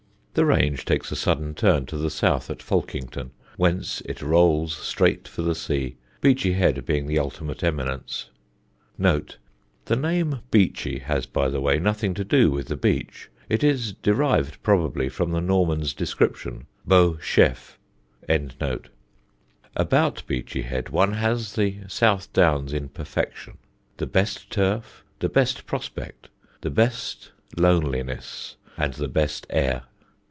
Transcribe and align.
The 0.33 0.45
range 0.45 0.85
takes 0.85 1.11
a 1.11 1.17
sudden 1.17 1.55
turn 1.55 1.87
to 1.87 1.97
the 1.97 2.09
south 2.09 2.49
at 2.49 2.63
Folkington, 2.63 3.31
whence 3.57 3.99
it 4.05 4.21
rolls 4.21 4.73
straight 4.73 5.27
for 5.27 5.41
the 5.41 5.53
sea, 5.53 5.97
Beachy 6.21 6.53
Head 6.53 6.85
being 6.85 7.05
the 7.05 7.19
ultimate 7.19 7.65
eminence. 7.65 8.29
(The 8.97 9.35
name 9.97 10.39
Beachy 10.49 10.99
has, 10.99 11.25
by 11.25 11.49
the 11.49 11.59
way, 11.59 11.79
nothing 11.79 12.13
to 12.13 12.23
do 12.23 12.49
with 12.49 12.69
the 12.69 12.77
beach: 12.77 13.29
it 13.49 13.61
is 13.61 13.91
derived 13.91 14.63
probably 14.63 15.09
from 15.09 15.31
the 15.33 15.41
Normans' 15.41 15.93
description 15.93 16.65
"beau 16.85 17.17
chef.") 17.17 17.77
About 19.75 20.23
Beachy 20.27 20.61
Head 20.61 20.87
one 20.91 21.11
has 21.11 21.55
the 21.55 21.79
South 21.89 22.31
Downs 22.31 22.71
in 22.71 22.87
perfection: 22.87 23.57
the 23.97 24.07
best 24.07 24.49
turf, 24.49 25.03
the 25.19 25.27
best 25.27 25.65
prospect, 25.67 26.29
the 26.61 26.71
best 26.71 27.31
loneliness, 27.57 28.55
and 28.77 28.93
the 28.93 29.09
best 29.09 29.45
air. 29.49 29.83